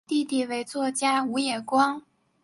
[0.07, 2.01] 弟弟为作家武野光。